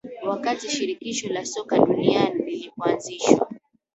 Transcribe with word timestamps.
wakati 0.23 0.69
Shirikisho 0.69 1.29
la 1.33 1.45
Soka 1.45 1.79
Duniani 1.79 2.43
lilipoanzishwa 2.45 3.47